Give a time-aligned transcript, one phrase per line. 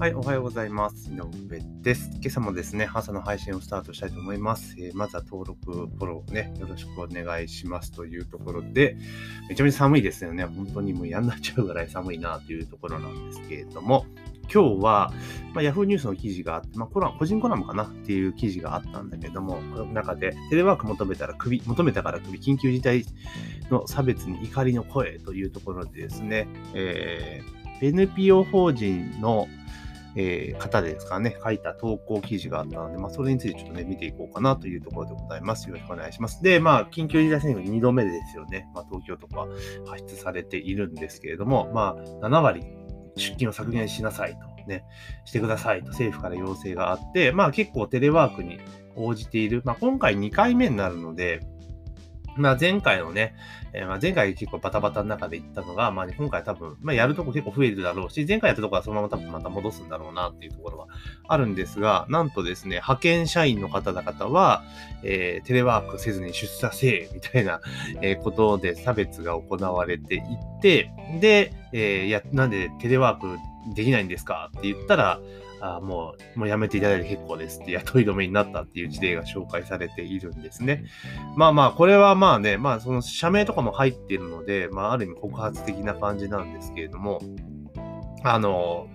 [0.00, 1.10] はい、おはようございます。
[1.10, 2.08] 井上です。
[2.20, 4.76] 今朝もですね、朝の配信をスタートしたいと思います。
[4.78, 8.96] えー、まずは登録、フォローね、よろしくお願いしますというところで、
[9.48, 10.44] めちゃめちゃ寒いですよね。
[10.44, 14.06] 本当にもう嫌になっちゃうぐらい寒いなというところなんですけれども、
[14.42, 15.12] 今日は、
[15.52, 23.04] まあ、Yahoo ニュースの記事があって、まあ、コラ個人コラムかなっていう記事があったんだけども、この中で、テレワーク求めたら首、求めたから首、緊急事態
[23.68, 29.48] の差別に怒りの声というところでですね、えー、NPO 法人の
[30.20, 35.68] えー、方ですかね、書いた投稿記事があったので、まあ、それについてちょっとね、見ていこうかなというところでございます。
[35.68, 36.42] よろしくお願いします。
[36.42, 38.68] で、まあ、緊急事態宣言2度目ですよね。
[38.74, 39.46] まあ、東京とか
[39.86, 42.66] 発出されているんですけれども、まあ、7割
[43.16, 44.84] 出勤を削減しなさいとね、
[45.24, 48.60] してくださいと政府から要請があって、まあ結構テレワークに
[48.94, 49.62] 応じている。
[49.64, 51.40] まあ今回2回目になるので、
[52.38, 53.34] まあ前回のね、
[53.72, 60.88] えー、まあ前回結構バタバタの中で行ったのが、まあ今回多分、まあやるとこ結構増えるだろうし、前回やったとこはそのまま多分また戻すんだろうなっていうところは
[61.26, 64.62] あるんですが、なんとですね、派遣社員の方々は、
[65.02, 67.60] えー、テレワークせずに出社せえ、みたいな、
[68.02, 70.22] え、ことで差別が行われていっ
[70.60, 70.90] て、
[71.20, 73.38] で、えー、や、なんでテレワーク
[73.74, 75.20] できないんですかって言ったら、
[75.60, 80.84] あもう、もうやめていただいて結構ですって雇い止めになったっていう事例が紹介されているんですね。
[81.36, 87.20] まあまあ、これはまあね、まあその社名とかも入っているので、まあある意味告発的な感じなんですけれども、
[88.22, 88.88] あの、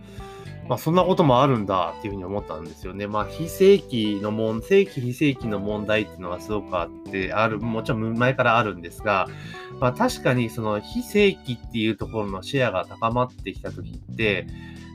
[0.68, 3.08] まあそんなこともあるんだっていうふうに思ったんですよね。
[3.08, 9.28] まあ非正規の問、正規非正規の問題っていうのはすごくあって、ある、もちろん前からあるんですが、
[9.80, 14.48] まあ確かにその非正規っていうところのシェアが高まってきた時って、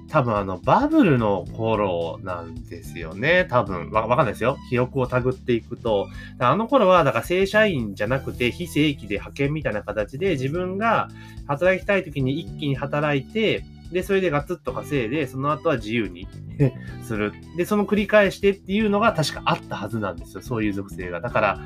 [0.08, 3.46] 多分あのバブルの頃なんですよね。
[3.48, 3.90] 多分。
[3.90, 4.56] わ、わかんないですよ。
[4.70, 6.08] 記憶をたぐっていくと。
[6.38, 11.08] あの頃は、だから正社員じゃなくて非正規で派遣みたいな形で自分が
[11.46, 16.26] 働きたい時に一気に働いて、で、それでガツッと稼いで、その後は自由に
[17.02, 17.32] する。
[17.56, 20.42] で、その繰り返してっていうのが確かあったはずなんですよ。
[20.42, 21.20] そういう属性が。
[21.20, 21.60] だから、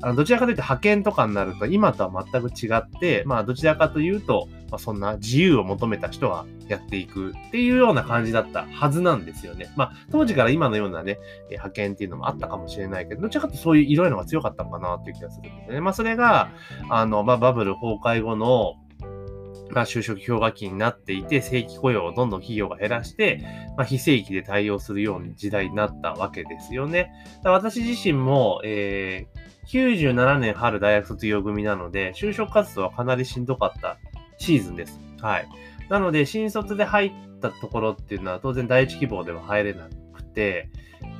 [0.00, 9.72] あのどちらかというと派遣とかになると今とは全く違って、まあどちらかというと、まあ、そんな自由を求めた人はやっていくっていうような感じだったはずなんですよね。
[9.76, 11.18] まあ当時から今のようなね、
[11.50, 15.80] 派遣っていうのもあったかもしれないけど、どちらかとそういう色々が強かったのかなっていう気がするんですね。
[15.80, 16.50] まあそれが、
[16.90, 18.74] あの、まあバブル崩壊後の、
[19.70, 23.44] まあ、就職氷河期になっていて、正規雇用をどんどん企業が減らして、
[23.76, 27.12] まあ、非正規で対応するような時代になったわけですよね。
[27.44, 33.98] 私自身も、えー、97年春大学卒業組なので、就職活動はかなりしんどかった
[34.38, 34.98] シーズンです。
[35.20, 35.48] はい。
[35.88, 39.90] なので、新卒で入ったところっていうのは当然第一希望では入れなく
[40.38, 40.70] て、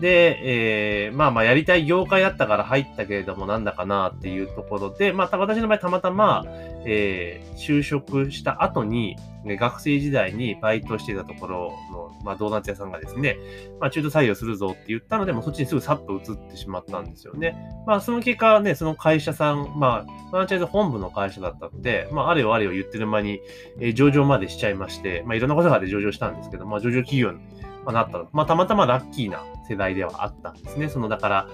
[0.00, 6.44] で、えー、まあまあやりたい業界だったから入ったけれどもなんだかなっていうところで、まあ私の場合たまたま、
[6.86, 13.38] えー、就職した後に、ね、学生時代にバイトしてたところの、まあドーナツ屋さんがですね、
[13.80, 17.56] まあ中途採用するぞって言ったので、もうそっちにすぐさっと移ってしまったんですよね。
[17.84, 23.40] まあその結果ね、その会社さん、まあ、フランチャイズ本部の会社だったので、まああれよあれよ言ってる間に、
[23.80, 27.40] えー、上場までしちゃいまして、まあいろんなことがあって上場したんですけど、まあ上場企業に
[27.84, 30.88] まなったまあ、たまたまラッキーな世代ではあったんですね。
[30.88, 31.48] その、だから、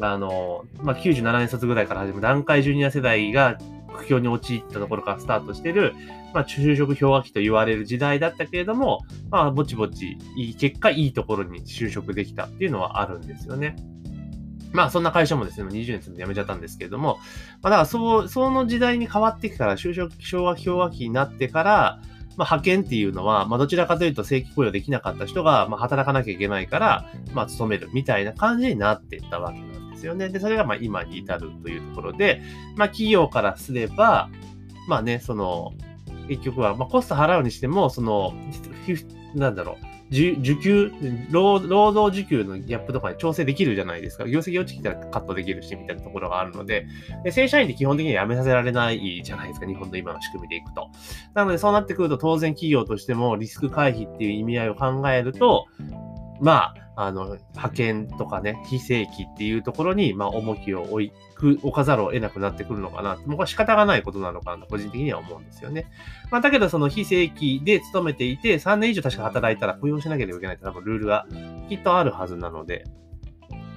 [0.00, 3.58] あの、まあ、97年卒ぐらいから始める段階ジュニア世代が
[3.96, 5.94] 苦境に陥ったところからスタートしてる、
[6.32, 9.00] まあ、就職氷河期と言われる時代だったけれども、
[9.30, 13.76] まあ、ぼちぼち、いい、結果いいところに就職できたっていうのはあるんですよね。
[14.72, 17.18] まあ、そんな会社もですね、20年住んで辞めちゃったんですけれども、
[17.62, 22.00] まあ、だから、そう、その時代に変わってきたら、就職氷河期になってから、
[22.38, 30.28] まあ、派遣っていうのは、まあ、どちらかというと正規雇用できなかった人が、まあ、働かなきゃいけないから、まあ、勤めるみたいな感じになっていったわけなんですよね。
[30.28, 32.40] で、それが、まあ、今に至るというところで、
[32.76, 34.30] まあ、企業からすれば、
[34.86, 35.72] まあね、その、
[36.28, 38.32] 結局は、まあ、コスト払うにしても、その、
[39.34, 40.92] なんだろう、受給
[41.30, 44.26] 労、労働受給のギャップとかで調整できるじゃないですか。
[44.26, 46.86] 業績落ちてきたらカットできるし、みたいなところがあるので、
[47.24, 49.66] で正社員って基本的には辞めさせられないじゃないですか。
[49.66, 50.90] 日本の今の仕組みでいくと。
[51.34, 55.66] なので、そうなってくると当然企業としてもリスク回避っていう意味合いを考えると、
[56.40, 63.18] まあ、あの、派遣とかね、非正規っていうところに、まあ、重きを置く、置かざるを得なくなってくるのかな。
[63.26, 65.86] 僕は仕方がないことなのかなと、個人的には思うんですよね。
[66.30, 71.26] まあ、だけど、その非正規で勤めていて、3年以上確か働いたら雇用しなければいけないって多分ルールが
[71.68, 72.84] きっとあるはずなので、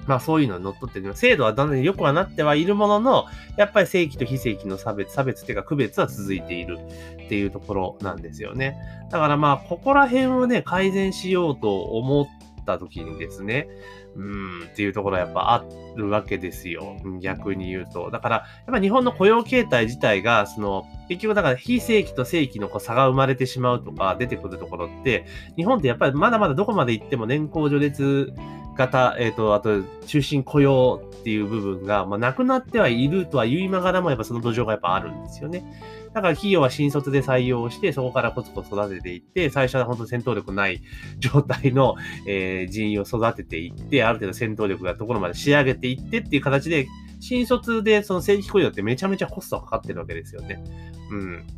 [0.06, 1.14] まあそういうのに乗っ取ってる。
[1.14, 3.26] 制度はだんだん良くはなってはいるものの、
[3.56, 6.78] やっぱり正規と非正規の差別、差別っていうか区別は続いている
[7.24, 8.76] っていうところなんですよね。
[9.10, 13.68] だからまあ、ここら辺をね、改善しようと思ってった時にですね、
[14.16, 15.64] うん、っていうところはやっぱあ
[15.96, 16.96] るわけですよ。
[17.20, 18.10] 逆に言うと。
[18.10, 25.26] だから、やっぱ日本の雇用形態自体が、その、結局だから非正規と正規のこう差が生まれてしまうとか出てくるところって、
[25.56, 28.32] 日本ってやっぱりまだまだどこまで行っても年功序列
[28.76, 35.62] 型、えっ、ー、と、あと、中心雇用っていう部分が、まあ、なくなってはいるとは言いながらも、やっぱその土壌がやっぱあるんですよね。
[36.14, 40.82] だから企業は新卒で採用して、そこからコツコツ育てていって、最初は本当戦闘力ない
[41.18, 41.96] 状態の、
[42.28, 46.86] えー、人員を育てていって、ある程度戦闘力がところまで仕上げていってっていう形で、
[47.20, 50.62] 新卒でその正規雇用ってめちゃめちゃコストかかってるわけですよね。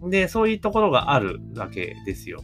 [0.02, 0.10] うん。
[0.10, 2.42] で、そういうところがあるわけですよ。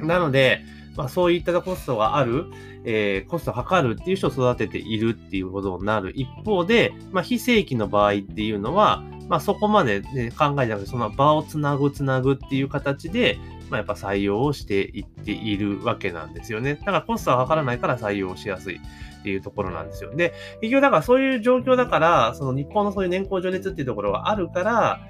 [0.00, 0.62] なので、
[0.98, 2.46] まあ、そういったコストがある、
[2.84, 13.38] えー、コストかかるっていう人を育てているっていうことになる一方で、まあ、非正規の場合っていうのは、まあそこまで、ね、考えなくて、その場をつなぐつなぐっていう形で、
[13.70, 16.74] まあやっぱ採用をしていっているわけなんですよね。
[16.74, 20.16] だからコストはかからないから採用しやすいっていうところなんですよ。
[20.16, 25.00] で、結局だからそういう状況だから、その日本のそういう年功序列っていうところがあるから、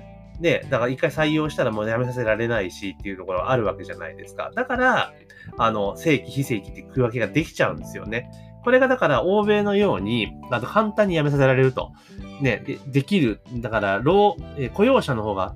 [0.40, 4.50] で、だから一回採用したらもう辞めさせられないしっていうところがあるわけじゃないですか。
[4.55, 5.12] だから、
[5.56, 8.31] あの、正規、非正規って区分けができちゃうんですよね。
[8.64, 11.93] これがだから欧米のように、あと簡単に辞めさせられると。
[12.40, 13.40] ね、できる。
[13.56, 15.55] だから、労、え雇用者の方が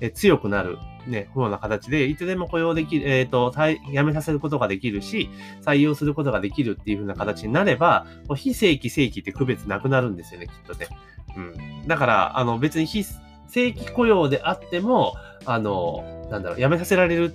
[0.00, 5.30] え強くなる、ね、ような形で、いつでも雇用できる、えっ、ー、と、辞めさせることができるし、
[5.62, 10.88] 採用することができるっていう風な形になれば、非正規、正規って区別なくなるんですよね、きっとね。
[11.36, 11.40] う
[11.84, 11.86] ん。
[11.86, 13.04] だから、あの、別に非
[13.54, 15.14] 正規雇用であっても、
[15.46, 17.32] あの、なんだろう、辞めさせられる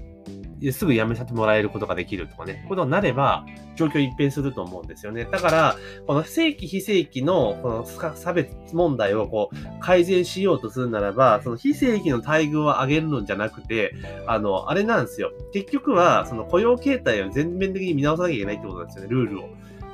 [0.74, 3.46] すぐ辞めさせてもらえることができるとかね、ことになれば、
[3.78, 5.24] 状況一変すると思うんですよね。
[5.32, 5.76] だから、
[6.08, 13.96] この正規非正規のこの差別問題をこう改善しようとするならば、その非正規の待遇を上げるのじゃなくて、
[14.28, 15.32] あの、あれなんですよ。
[15.54, 19.50] 結局は、その雇用形態を全面的に見直さなきゃいけないってことなんですよね、ルールを。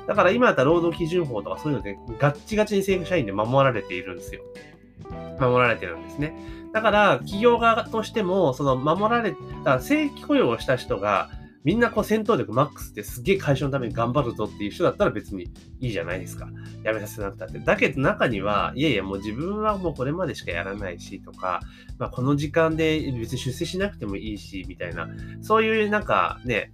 [0.08, 4.42] だから今だったら労働基準法とかそういうのでガッチガチに正規社員で守られているんですよ。
[5.40, 6.36] 守られてるんですね。
[6.72, 9.34] だから、企業側としても、その守られ
[9.64, 11.30] た正規雇用をした人が、
[11.66, 15.50] みんなこう戦闘力マックスってすげえ会社のために頑張るぞっていう人だったら別に
[15.80, 16.48] いいじゃないですか。
[16.84, 17.58] やめさせなくたって。
[17.58, 21.60] だけど中には、いやいやもう自分はもうこれまでしかやらないしとか、
[21.98, 25.08] まあこの時間で別に出世しなくてもいいし、みたいな、
[25.42, 26.70] そういうなんかね、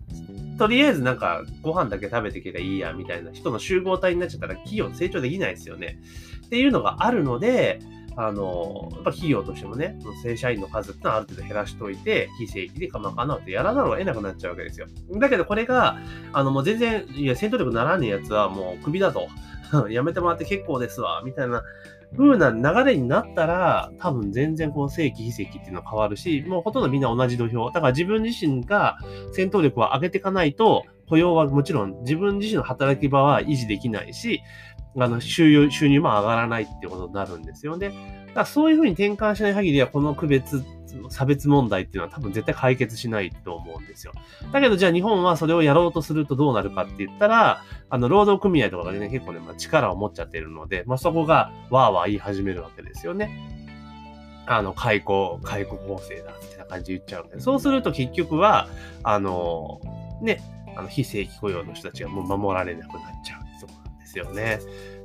[0.59, 6.01] とりあえずなんかご飯だけ食べていけばいいや、みたいな人の集合体になっちゃったら企業成長できないですよね。
[6.45, 7.81] っていうのがあるので、
[8.17, 14.87] あの、やっぱ企業としてもね、正社員の数ってのはある程度減らしといて、非正規でかまかなってやらざるを得なくなっちゃうわけですよ。
[15.19, 15.99] だけどこれが、
[16.33, 19.29] あの、もう全然、いや、戦闘力ならねえやつはもうクビだと。
[19.89, 21.63] やめてもらって結構ですわ、みたいな
[22.17, 27.71] 風な流れになったら、多分全然こう正規、非正規っていうのは変わるし、もうほとんどみんな同じ土俵。
[27.71, 28.99] だから自分自身が
[29.33, 34.41] 戦闘力を上げていかないと、雇用はもちろん自分自身の働き場は維持できないし、
[34.97, 38.23] あの収入収入も上がらないっていうことになるんですよね。
[38.29, 40.63] だからそういうふうに転換しない限りは、この区別、
[41.11, 44.13] 差別問題っていうのは多分絶対解決しないと思うんですよ。
[44.53, 53.49] だけどじゃあ日本はそれをやろうとするとどうなるかって言ったら、あの、労働組合とかでね、結構ね、まあ、力を持っちゃってるので、まあ、そこがわーわー言い始めるわけですよね。
[54.47, 57.41] あの、解雇、解雇法制だ、みたいな感じで言っちゃうんで。
[57.41, 58.69] そうすると結局は、
[59.03, 59.81] あの、
[60.21, 60.43] ね、
[60.77, 63.42] あの、非正規雇用の人たちがもう守られなくなっちゃう。
[64.13, 64.61] ですよね。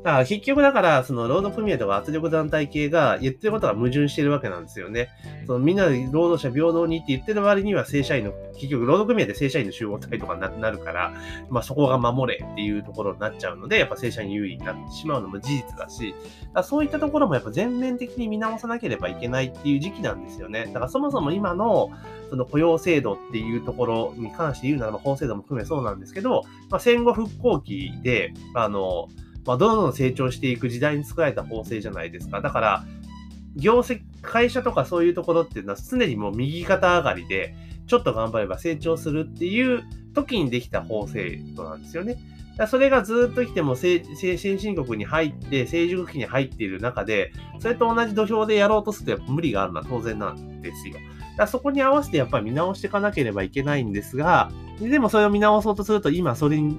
[0.07, 5.09] だから結局だから、その労働組合とか圧力団体系が言ってることが矛盾してるわけなんですよね。
[5.45, 11.14] そのみんなで労働者平等にって言ってる割には正社員の、結局労働組合で正社員の集合体とかになるから、
[11.49, 16.16] まあそこが守れっていうところになっちゃうので、やっぱ正社員優位になってしまうのも事実だし、
[16.54, 20.68] だそういったところもやっぱ全面的に見直さなければいけないっていう時期なんですよね。
[20.68, 21.90] だからそもそも今の
[22.30, 29.09] その雇用制度っていうところに関して言うならば、法制度も含めそうなんですけど、まあ、戦後復興期で、あの、
[29.47, 32.42] まあ、どんどん成長していく時代に作られた法制じゃないですか。
[32.42, 32.85] だから、
[33.56, 37.56] 業績、会社とかそういうところっていうのは常にもう右肩上がりで、
[37.87, 42.18] ちょっと頑張れば成長するっていう時にできた法制度なんですよね。
[42.57, 44.04] だそれがずっと来ても先
[44.37, 50.95] 進国に入って、成熟期に入っている中で、それと同じ土俵でやろうとするとやっぱ無理があるのは当然なんですよ。
[51.37, 56.78] だそこに合わせてやっぱり見直していかなければいけないんですが、でもそれを見直そうとすると、今それに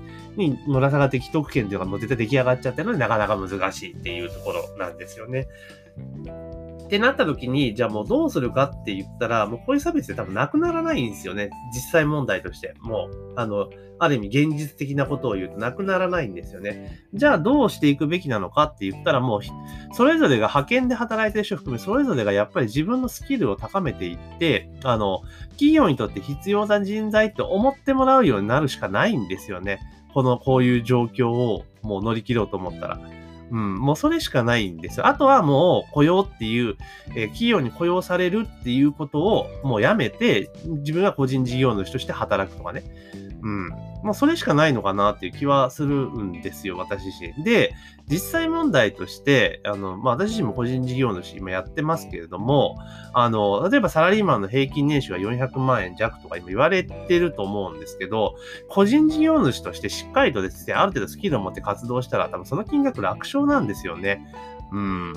[0.66, 5.48] 村ら下がって既得権というかもう絶対出来上がっちゃってるので、なかなか難しいっていうところなんですよね。
[6.88, 11.50] ってなった時に、じゃあもうどうするかって言ったら、もうこういう差別って多分なくならないんですよね。
[11.74, 12.72] 実際問題として。
[12.80, 13.68] もう、あの、
[13.98, 16.98] ある意味現実的なことを言うとなくならないんですよね。
[17.12, 19.40] じゃあどうしていくべきなのかって言ったらもう、
[19.92, 29.80] それぞれが派遣で働いてる人含め、それぞれがやっぱり自分のスキルを高めていって、あの、企業にとって必要な人材って思ってもらうようになるしかないんですよね。
[30.14, 32.98] この、こういう状況をもう乗り切ろうと思ったら。
[33.50, 35.06] うん、もうそれしかないんですよ。
[35.06, 36.76] あとはもう雇用っていう、
[37.14, 42.84] えー、企業に雇用されるっていうことをもうやめて、自分が個人事業主として働くとかね。
[43.42, 43.68] うん。
[44.02, 47.44] まあ、それしかないのかなっていう気はするんですよ、私自身。
[47.44, 47.74] で、
[48.08, 52.78] 実際問題として、あの、まあ、私自身も個人事業主今やってますけれども、
[53.12, 58.36] あの、例えばサラリーマンの平均年収が400万円弱とか今言われてると思うんですけど、
[58.68, 64.26] 個人事業主としてしっかりとですね、ある程度スキルを持って活動したら、多分その金額楽勝なんですよね。
[64.72, 65.12] うん。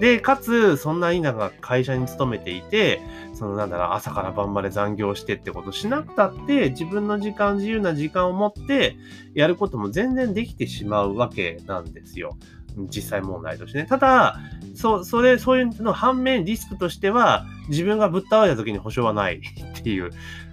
[0.00, 3.00] で、かつ、そんな稲が会社に勤めていて、
[3.34, 8.96] そのなんだろう、朝から晩まで残業してってことしなくたって、自分の時間、自由な時間を持って
[9.34, 12.36] やることも全然できてしまうわけなんですよ。
[12.76, 13.86] 実際問題としてね。
[13.86, 14.40] ただ、
[14.74, 19.40] そ、それ、そういうの反面リスクとしては、自分がぶっ倒れた時に保証はない
[19.78, 20.10] っていう、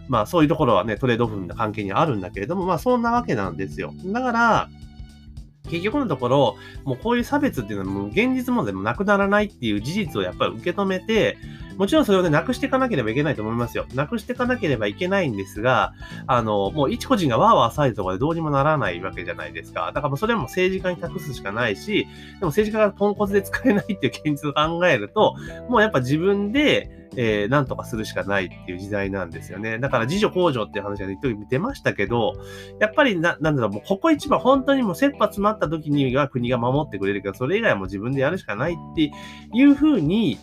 [0.07, 3.93] まあそういうところはね、トレードオフの関係にあるんだけれども、まあそんなわけなんですよ。
[4.05, 4.69] だから、
[5.71, 11.37] 結局のところ、もうこういう差別っていうのはもう現実問題もなくならないっていう事実をやっぱり受け止めて、
[11.81, 13.87] もちろんそれをね、なくしていかなければいけないと思いますよ。
[13.95, 15.93] なくしていかなければいけないんですが、
[16.27, 19.87] あの、もう一個人がわーわーサイズとかでどうにもならないわけじゃないですか。
[19.87, 22.05] だからもうそれはもう政治家に託すしかないし、
[22.39, 25.35] でも政治家がポンコツで使えないっていう現実を考えると、
[25.69, 29.79] もうやっぱ自分で、えー、なんとかするしかないっていう時代なんですよね。
[29.79, 31.07] だから自助公助っていう話が
[31.49, 32.35] 出ましたけど、
[32.79, 39.11] やっぱりな、なんだろう、もうここ一番本当にもう切羽詰まった時には国が守ってくれるけど、それ以外はもう自分でやるしかないって
[39.51, 40.37] いうふうに、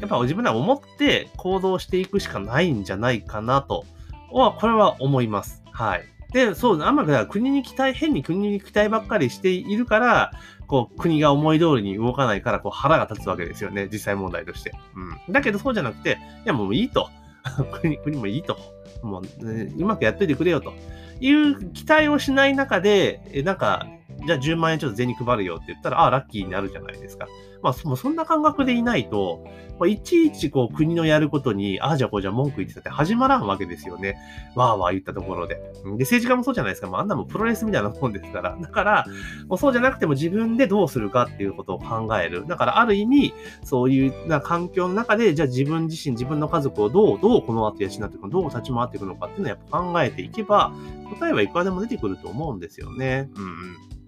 [0.00, 3.84] やっぱ自分では思って行動していくしかないんじゃないかなと
[4.32, 5.62] は、これは思います。
[5.72, 6.04] はい。
[6.32, 10.32] で、そう、あんまり国に期待、変に国に期待ばっかりしているから、
[10.66, 13.88] こう、国が思い通りに動かないから、こう、腹が立つわけですよね。
[13.92, 14.72] 実際問題として。
[14.94, 15.32] うん。
[15.32, 17.10] だけど、そうじゃなくて、いや、もういいと。
[17.82, 18.56] 国、国もいいと。
[19.02, 20.72] もう、ね、うまくやっといてくれよと。
[21.20, 23.86] いう期待をしない中で、え、なんか、
[24.26, 27.26] じゃあ10万円ちょっと銭配るよって言ったら、ああ、ラッキーになるじゃないですか。
[27.62, 29.44] まあ、そそんな感覚でいないと、
[29.78, 34.18] まあ、いちいちこう国のやることに、ああじゃあこうじゃ文句言ってたって始まらんわけですよね。
[34.54, 35.54] わーわー言ったところで。
[35.54, 36.88] で、政治家もそうじゃないですか。
[36.88, 38.56] まあ、あんなもプロレスみたいなもんですから。
[38.60, 39.06] だから、
[39.48, 42.46] もうそうじゃなくても自分でどうするかっていうことを考える。
[42.46, 50.72] だから、ある意味、そういうな環境の中で、じゃあ自分自身、自分の家族をどう、どうこの後養っていくのどう立ち回っていくのかっていうのをやっぱ考えていけば、
[51.18, 53.28] 答えはいくらでも出てくると思うんですよね。
[53.34, 53.99] うんうん。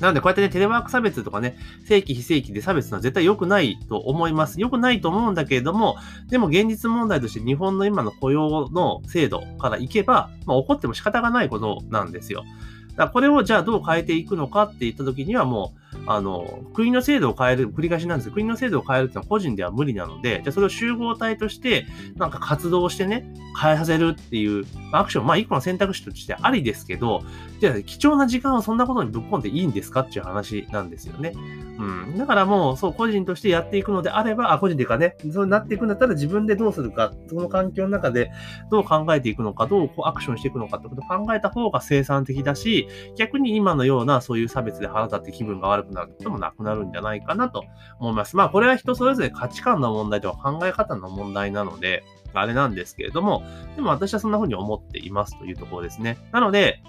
[0.00, 4.60] なんで、こうやってね、テレワーク差別とかね、正規非正規で差別のは絶対良くないと思います。
[4.60, 5.96] 良くないと思うんだけれども、
[6.28, 12.44] でも現実問題として日本の今の雇用の制度からいけば、まあ、起こっても仕方がないことなんですよ。
[12.90, 27.22] だからこれをじゃあどう変えていくのかって言った時にはもう、あの、国の制度を変える、繰り返しなんですけど、国の制度を変えるってのは個人では無理なので、じゃそれを集合体として、なんか活動してね、変えさせるっていう、アクション、まあ一個の選択肢としてありですけど、
[27.60, 31.32] じゃあ貴重な時間をそんなことにぶっ込んでいいんですかっていう話なんですよね。
[31.78, 32.18] うん。
[32.18, 38.30] だからもう、そう、個人としてやっていくのであれば、あ、個人でかね、そうなっていくんだったら自分でどうするか、その環境の中で
[38.70, 47.64] どう考えていくのか、どうこうアクションしていくのかってことを考えた方が生産的だし、逆に今のようなそういう差別で腹立って気分が悪くなることもなくなるんじゃないかなと
[47.98, 48.36] 思います。
[48.36, 53.42] まあ、これは人それぞれ価値観の問題とか考え方の問題なので、あれなんですけれども、
[53.76, 56.18] でも私はそんな風に思っていますというところですね。
[56.32, 56.82] なので、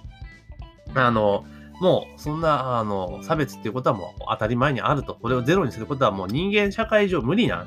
[0.94, 1.46] あの、
[1.82, 5.16] もう、そんな、あの、差別っていうことはもう当たり前にあると。
[5.16, 7.66] これをゼロにすることはもう人間社会上無理な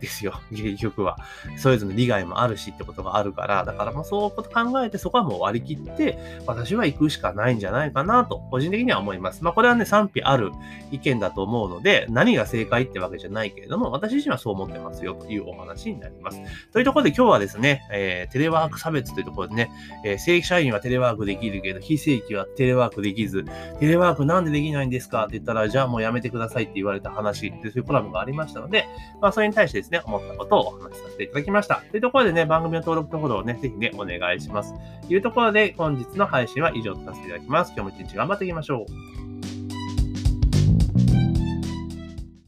[0.00, 1.16] ですよ、 結局は。
[1.56, 9.42] それぞれの利害もあるしってことがあるから、だからもうそういうこと考えてそこはもう割り切って、私は行くしかないんじゃないかなと、個人的には思います。
[9.42, 10.52] まあこれはね、賛否ある
[10.90, 16.40] 意見だと思うので、何が正解ってわけじゃないけれども、私自身はそう思ってますよというお話になります。
[16.72, 19.70] というところで今日はですね、えー、テレワーク差別というところでね、
[20.04, 23.44] えー、正規社員はテレワークできるけど、非正規はテレワークできず、
[23.80, 28.86] テレワークなんでできないんですかって言ったら、じゃあもうやめてくださいって言われた話で、そういうコラムがありましたので、
[29.20, 31.82] まあそれに対してですね、思ったことをお話しさせていただきました。
[31.90, 34.74] というところでね、番組の登録とフォローをね、ぜひね、お願いします。
[35.06, 37.72] というところで、本日の配信は以上とさせていただきます。
[37.74, 39.27] 今日も一日頑張っていきましょう。